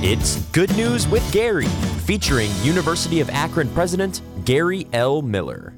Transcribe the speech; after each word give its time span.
It's 0.00 0.36
Good 0.52 0.70
News 0.76 1.08
with 1.08 1.28
Gary, 1.32 1.66
featuring 2.06 2.52
University 2.62 3.18
of 3.18 3.28
Akron 3.30 3.68
President 3.70 4.20
Gary 4.44 4.86
L. 4.92 5.22
Miller. 5.22 5.74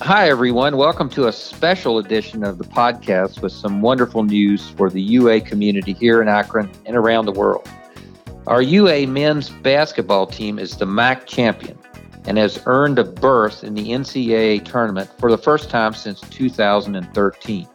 Hi, 0.00 0.30
everyone. 0.30 0.78
Welcome 0.78 1.10
to 1.10 1.26
a 1.26 1.32
special 1.32 1.98
edition 1.98 2.42
of 2.42 2.56
the 2.56 2.64
podcast 2.64 3.42
with 3.42 3.52
some 3.52 3.82
wonderful 3.82 4.22
news 4.22 4.70
for 4.70 4.88
the 4.88 5.02
UA 5.02 5.42
community 5.42 5.92
here 5.92 6.22
in 6.22 6.28
Akron 6.28 6.70
and 6.86 6.96
around 6.96 7.26
the 7.26 7.32
world. 7.32 7.68
Our 8.46 8.62
UA 8.62 9.06
men's 9.06 9.50
basketball 9.50 10.26
team 10.26 10.58
is 10.58 10.78
the 10.78 10.86
MAC 10.86 11.26
champion 11.26 11.78
and 12.24 12.38
has 12.38 12.58
earned 12.64 12.98
a 12.98 13.04
berth 13.04 13.62
in 13.62 13.74
the 13.74 13.90
NCAA 13.90 14.64
tournament 14.64 15.10
for 15.18 15.30
the 15.30 15.36
first 15.36 15.68
time 15.68 15.92
since 15.92 16.20
2013. 16.20 17.68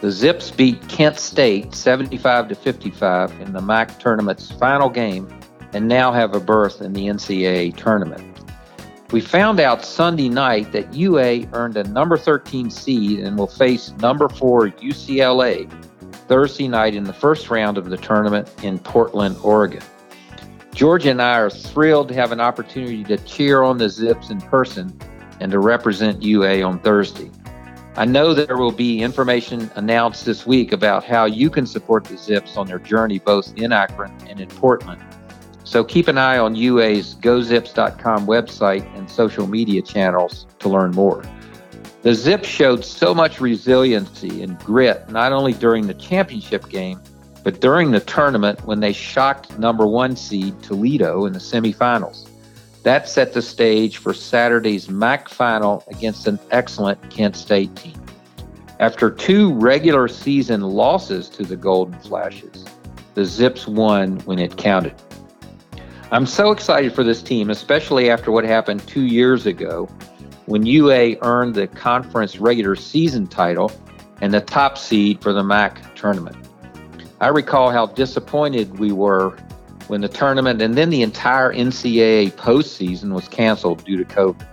The 0.00 0.12
Zips 0.12 0.52
beat 0.52 0.88
Kent 0.88 1.18
State 1.18 1.74
75 1.74 2.48
to 2.48 2.54
55 2.54 3.40
in 3.40 3.52
the 3.52 3.60
MAC 3.60 3.98
tournament's 3.98 4.48
final 4.52 4.88
game 4.88 5.28
and 5.72 5.88
now 5.88 6.12
have 6.12 6.36
a 6.36 6.40
berth 6.40 6.80
in 6.80 6.92
the 6.92 7.06
NCAA 7.06 7.76
tournament. 7.76 8.24
We 9.10 9.20
found 9.20 9.58
out 9.58 9.84
Sunday 9.84 10.28
night 10.28 10.70
that 10.70 10.94
UA 10.94 11.48
earned 11.52 11.76
a 11.76 11.84
number 11.84 12.16
13 12.16 12.70
seed 12.70 13.18
and 13.20 13.36
will 13.36 13.48
face 13.48 13.90
number 14.00 14.28
4 14.28 14.68
UCLA 14.68 15.68
Thursday 16.28 16.68
night 16.68 16.94
in 16.94 17.04
the 17.04 17.12
first 17.12 17.50
round 17.50 17.76
of 17.76 17.90
the 17.90 17.96
tournament 17.96 18.48
in 18.62 18.78
Portland, 18.78 19.36
Oregon. 19.42 19.82
Georgia 20.74 21.10
and 21.10 21.20
I 21.20 21.38
are 21.38 21.50
thrilled 21.50 22.06
to 22.08 22.14
have 22.14 22.30
an 22.30 22.40
opportunity 22.40 23.02
to 23.04 23.16
cheer 23.24 23.62
on 23.62 23.78
the 23.78 23.88
Zips 23.88 24.30
in 24.30 24.40
person 24.42 24.96
and 25.40 25.50
to 25.50 25.58
represent 25.58 26.22
UA 26.22 26.62
on 26.62 26.78
Thursday. 26.78 27.30
I 27.98 28.04
know 28.04 28.32
there 28.32 28.56
will 28.56 28.70
be 28.70 29.02
information 29.02 29.68
announced 29.74 30.24
this 30.24 30.46
week 30.46 30.70
about 30.70 31.02
how 31.02 31.24
you 31.24 31.50
can 31.50 31.66
support 31.66 32.04
the 32.04 32.16
Zips 32.16 32.56
on 32.56 32.68
their 32.68 32.78
journey 32.78 33.18
both 33.18 33.52
in 33.56 33.72
Akron 33.72 34.16
and 34.28 34.38
in 34.38 34.46
Portland. 34.50 35.02
So 35.64 35.82
keep 35.82 36.06
an 36.06 36.16
eye 36.16 36.38
on 36.38 36.54
UA's 36.54 37.16
gozips.com 37.16 38.28
website 38.28 38.86
and 38.96 39.10
social 39.10 39.48
media 39.48 39.82
channels 39.82 40.46
to 40.60 40.68
learn 40.68 40.92
more. 40.92 41.24
The 42.02 42.14
Zips 42.14 42.46
showed 42.46 42.84
so 42.84 43.12
much 43.12 43.40
resiliency 43.40 44.44
and 44.44 44.56
grit, 44.60 45.10
not 45.10 45.32
only 45.32 45.52
during 45.52 45.88
the 45.88 45.94
championship 45.94 46.68
game, 46.68 47.00
but 47.42 47.60
during 47.60 47.90
the 47.90 47.98
tournament 47.98 48.64
when 48.64 48.78
they 48.78 48.92
shocked 48.92 49.58
number 49.58 49.88
one 49.88 50.14
seed 50.14 50.62
Toledo 50.62 51.26
in 51.26 51.32
the 51.32 51.40
semifinals. 51.40 52.27
That 52.88 53.06
set 53.06 53.34
the 53.34 53.42
stage 53.42 53.98
for 53.98 54.14
Saturday's 54.14 54.88
MAC 54.88 55.28
final 55.28 55.84
against 55.88 56.26
an 56.26 56.38
excellent 56.50 57.10
Kent 57.10 57.36
State 57.36 57.76
team. 57.76 58.02
After 58.80 59.10
two 59.10 59.52
regular 59.52 60.08
season 60.08 60.62
losses 60.62 61.28
to 61.28 61.42
the 61.42 61.54
Golden 61.54 62.00
Flashes, 62.00 62.64
the 63.12 63.26
Zips 63.26 63.66
won 63.66 64.20
when 64.20 64.38
it 64.38 64.56
counted. 64.56 64.94
I'm 66.10 66.24
so 66.24 66.50
excited 66.50 66.94
for 66.94 67.04
this 67.04 67.20
team, 67.20 67.50
especially 67.50 68.08
after 68.08 68.32
what 68.32 68.44
happened 68.44 68.88
two 68.88 69.04
years 69.04 69.44
ago 69.44 69.84
when 70.46 70.64
UA 70.64 71.16
earned 71.20 71.56
the 71.56 71.66
conference 71.66 72.38
regular 72.38 72.74
season 72.74 73.26
title 73.26 73.70
and 74.22 74.32
the 74.32 74.40
top 74.40 74.78
seed 74.78 75.20
for 75.20 75.34
the 75.34 75.44
MAC 75.44 75.94
tournament. 75.94 76.38
I 77.20 77.28
recall 77.28 77.70
how 77.70 77.84
disappointed 77.84 78.78
we 78.78 78.92
were 78.92 79.36
when 79.88 80.00
the 80.00 80.08
tournament 80.08 80.62
and 80.62 80.74
then 80.74 80.90
the 80.90 81.02
entire 81.02 81.52
NCAA 81.52 82.32
postseason 82.32 83.12
was 83.12 83.26
canceled 83.28 83.84
due 83.84 83.96
to 83.96 84.04
COVID. 84.04 84.46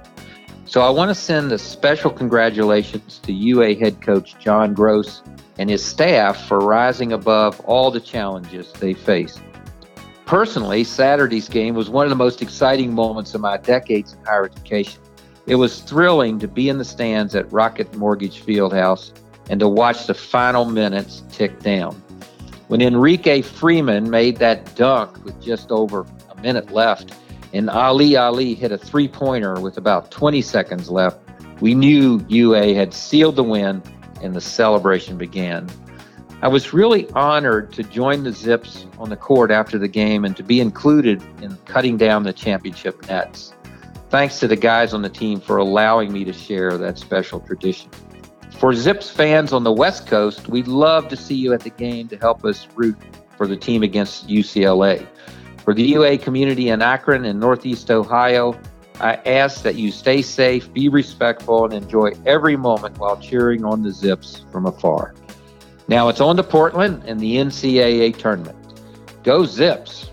So 0.65 0.81
I 0.81 0.89
want 0.89 1.09
to 1.09 1.15
send 1.15 1.51
a 1.51 1.59
special 1.59 2.09
congratulations 2.09 3.19
to 3.19 3.31
UA 3.31 3.75
head 3.75 4.01
coach 4.01 4.35
John 4.39 4.75
Groce 4.75 5.21
and 5.59 5.69
his 5.69 5.85
staff 5.85 6.47
for 6.47 6.59
rising 6.59 7.13
above 7.13 7.59
all 7.61 7.91
the 7.91 7.99
challenges 7.99 8.71
they 8.73 8.93
faced. 8.93 9.41
Personally, 10.25 10.83
Saturday's 10.83 11.47
game 11.47 11.75
was 11.75 11.89
one 11.89 12.05
of 12.05 12.09
the 12.09 12.15
most 12.15 12.41
exciting 12.41 12.93
moments 12.93 13.35
of 13.35 13.41
my 13.41 13.57
decades 13.57 14.13
in 14.13 14.23
higher 14.25 14.45
education. 14.45 14.99
It 15.45 15.55
was 15.55 15.81
thrilling 15.81 16.39
to 16.39 16.47
be 16.47 16.69
in 16.69 16.79
the 16.79 16.85
stands 16.85 17.35
at 17.35 17.51
Rocket 17.51 17.95
Mortgage 17.95 18.43
Fieldhouse 18.43 19.11
and 19.51 19.59
to 19.59 19.69
watch 19.69 20.07
the 20.07 20.15
final 20.15 20.65
minutes 20.65 21.23
tick 21.29 21.59
down. 21.59 22.01
When 22.67 22.81
Enrique 22.81 23.41
Freeman 23.43 24.09
made 24.09 24.37
that 24.37 24.75
dunk 24.75 25.23
with 25.23 25.39
just 25.39 25.71
over 25.71 26.05
a 26.29 26.41
minute 26.41 26.71
left, 26.71 27.13
and 27.53 27.69
Ali 27.69 28.15
Ali 28.17 28.55
hit 28.55 28.71
a 28.71 28.77
three 28.77 29.07
pointer 29.07 29.59
with 29.59 29.77
about 29.77 30.09
20 30.09 30.41
seconds 30.41 30.89
left, 30.89 31.19
we 31.61 31.75
knew 31.75 32.25
UA 32.27 32.73
had 32.73 32.93
sealed 32.93 33.35
the 33.35 33.43
win 33.43 33.83
and 34.21 34.35
the 34.35 34.41
celebration 34.41 35.17
began. 35.17 35.69
I 36.41 36.47
was 36.47 36.73
really 36.73 37.09
honored 37.11 37.71
to 37.73 37.83
join 37.83 38.23
the 38.23 38.31
Zips 38.31 38.87
on 38.97 39.09
the 39.09 39.15
court 39.15 39.51
after 39.51 39.77
the 39.77 39.87
game 39.87 40.25
and 40.25 40.35
to 40.35 40.43
be 40.43 40.59
included 40.59 41.23
in 41.41 41.55
cutting 41.65 41.97
down 41.97 42.23
the 42.23 42.33
championship 42.33 43.07
nets. 43.07 43.53
Thanks 44.09 44.39
to 44.39 44.47
the 44.47 44.55
guys 44.55 44.93
on 44.93 45.01
the 45.01 45.09
team 45.09 45.39
for 45.39 45.57
allowing 45.57 46.11
me 46.11 46.23
to 46.25 46.33
share 46.33 46.77
that 46.77 46.97
special 46.97 47.39
tradition. 47.39 47.89
For 48.51 48.73
Zips 48.73 49.09
fans 49.09 49.53
on 49.53 49.63
the 49.63 49.71
West 49.71 50.07
Coast, 50.07 50.47
we'd 50.47 50.67
love 50.67 51.07
to 51.09 51.15
see 51.15 51.35
you 51.35 51.53
at 51.53 51.61
the 51.61 51.69
game 51.69 52.07
to 52.07 52.17
help 52.17 52.45
us 52.45 52.67
root 52.75 52.97
for 53.37 53.47
the 53.47 53.57
team 53.57 53.83
against 53.83 54.27
UCLA. 54.27 55.05
For 55.63 55.73
the 55.73 55.83
UA 55.83 56.19
community 56.19 56.69
in 56.69 56.81
Akron 56.81 57.25
and 57.25 57.39
Northeast 57.39 57.91
Ohio, 57.91 58.57
I 58.99 59.15
ask 59.25 59.61
that 59.63 59.75
you 59.75 59.91
stay 59.91 60.21
safe, 60.21 60.71
be 60.71 60.87
respectful, 60.87 61.65
and 61.65 61.73
enjoy 61.73 62.13
every 62.25 62.55
moment 62.55 62.97
while 62.97 63.17
cheering 63.17 63.65
on 63.65 63.81
the 63.81 63.91
Zips 63.91 64.45
from 64.51 64.65
afar. 64.65 65.13
Now 65.87 66.07
it's 66.07 66.21
on 66.21 66.37
to 66.37 66.43
Portland 66.43 67.03
and 67.05 67.19
the 67.19 67.35
NCAA 67.35 68.17
tournament. 68.17 68.57
Go 69.23 69.45
Zips! 69.45 70.11